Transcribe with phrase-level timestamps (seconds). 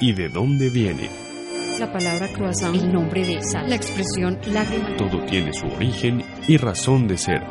[0.00, 1.10] ¿Y de dónde viene?
[1.80, 4.96] La palabra croissant, el nombre de sal, la expresión lágrima.
[4.96, 7.42] Todo tiene su origen y razón de ser.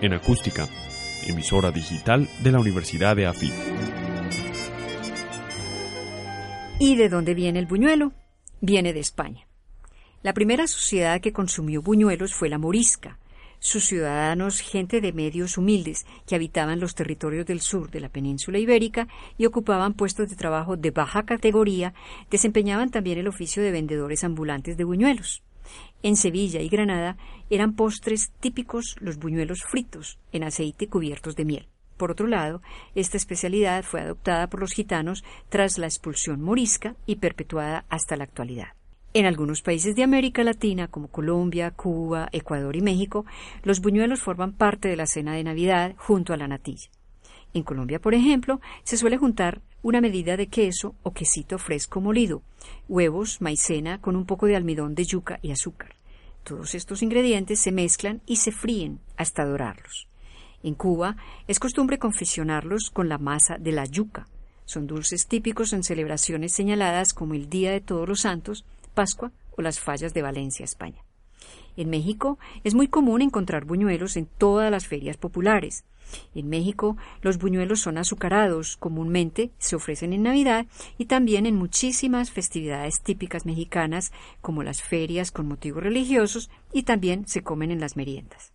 [0.00, 0.66] En acústica,
[1.28, 3.52] emisora digital de la Universidad de AFIT.
[6.80, 8.12] ¿Y de dónde viene el buñuelo?
[8.60, 9.46] Viene de España.
[10.22, 13.18] La primera sociedad que consumió buñuelos fue la morisca,
[13.58, 18.58] sus ciudadanos gente de medios humildes que habitaban los territorios del sur de la península
[18.58, 21.94] ibérica y ocupaban puestos de trabajo de baja categoría,
[22.30, 25.42] desempeñaban también el oficio de vendedores ambulantes de buñuelos.
[26.02, 27.16] En Sevilla y Granada
[27.50, 31.68] eran postres típicos los buñuelos fritos en aceite cubiertos de miel.
[31.96, 32.62] Por otro lado,
[32.94, 38.24] esta especialidad fue adoptada por los gitanos tras la expulsión morisca y perpetuada hasta la
[38.24, 38.68] actualidad.
[39.16, 43.24] En algunos países de América Latina, como Colombia, Cuba, Ecuador y México,
[43.62, 46.90] los buñuelos forman parte de la cena de Navidad junto a la natilla.
[47.54, 52.42] En Colombia, por ejemplo, se suele juntar una medida de queso o quesito fresco molido,
[52.90, 55.96] huevos, maicena con un poco de almidón de yuca y azúcar.
[56.44, 60.08] Todos estos ingredientes se mezclan y se fríen hasta dorarlos.
[60.62, 61.16] En Cuba
[61.48, 64.26] es costumbre confeccionarlos con la masa de la yuca.
[64.66, 68.66] Son dulces típicos en celebraciones señaladas como el Día de Todos los Santos,
[68.96, 71.04] Pascua o las fallas de Valencia, España.
[71.76, 75.84] En México es muy común encontrar buñuelos en todas las ferias populares.
[76.34, 82.30] En México los buñuelos son azucarados, comúnmente se ofrecen en Navidad y también en muchísimas
[82.30, 87.96] festividades típicas mexicanas como las ferias con motivos religiosos y también se comen en las
[87.96, 88.52] meriendas.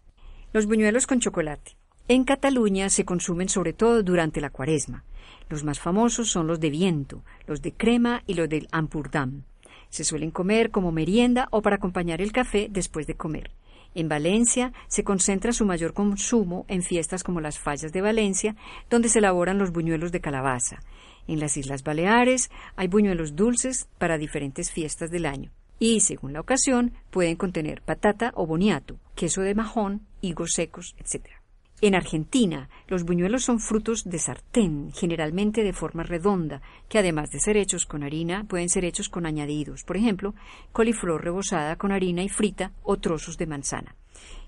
[0.54, 1.78] Los buñuelos con chocolate.
[2.08, 5.04] En Cataluña se consumen sobre todo durante la cuaresma.
[5.50, 9.44] Los más famosos son los de viento, los de crema y los del ampurdam.
[9.92, 13.52] Se suelen comer como merienda o para acompañar el café después de comer.
[13.94, 18.56] En Valencia se concentra su mayor consumo en fiestas como las fallas de Valencia,
[18.90, 20.80] donde se elaboran los buñuelos de calabaza.
[21.28, 25.52] En las Islas Baleares hay buñuelos dulces para diferentes fiestas del año.
[25.78, 31.41] Y, según la ocasión, pueden contener patata o boniato, queso de majón, higos secos, etc.
[31.84, 37.40] En Argentina, los buñuelos son frutos de sartén, generalmente de forma redonda, que además de
[37.40, 40.36] ser hechos con harina, pueden ser hechos con añadidos, por ejemplo,
[40.74, 43.96] coliflor rebozada con harina y frita o trozos de manzana.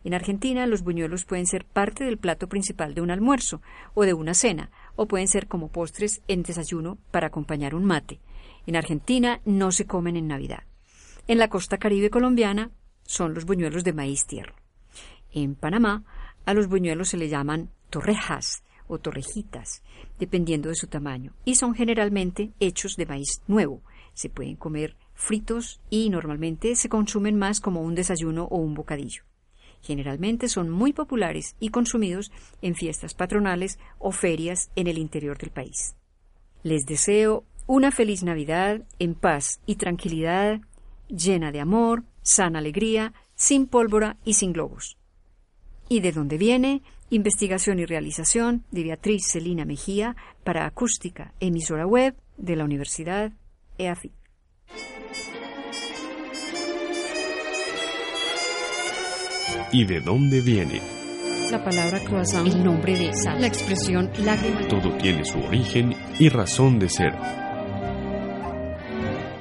[0.03, 3.63] En Argentina, los buñuelos pueden ser parte del plato principal de un almuerzo
[3.95, 8.19] o de una cena, o pueden ser como postres en desayuno para acompañar un mate.
[8.67, 10.65] En Argentina no se comen en Navidad.
[11.27, 12.69] En la costa caribe colombiana
[13.05, 14.53] son los buñuelos de maíz tierno.
[15.31, 16.03] En Panamá,
[16.45, 19.81] a los buñuelos se le llaman torrejas o torrejitas,
[20.19, 23.81] dependiendo de su tamaño, y son generalmente hechos de maíz nuevo.
[24.13, 29.23] Se pueden comer fritos y normalmente se consumen más como un desayuno o un bocadillo.
[29.81, 35.51] Generalmente son muy populares y consumidos en fiestas patronales o ferias en el interior del
[35.51, 35.95] país.
[36.63, 40.61] Les deseo una feliz Navidad en paz y tranquilidad,
[41.09, 44.97] llena de amor, sana alegría, sin pólvora y sin globos
[45.93, 46.81] y de dónde viene,
[47.11, 53.31] investigación y realización de Beatriz Celina Mejía para Acústica, emisora web de la Universidad
[53.77, 54.11] EAFI.
[59.71, 60.81] ¿Y de dónde viene?
[61.51, 64.67] La palabra croissant, el nombre de sal, la expresión lágrima.
[64.67, 67.13] Todo tiene su origen y razón de ser.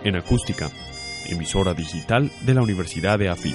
[0.04, 0.70] En acústica,
[1.30, 3.54] emisora digital de la Universidad de AFI.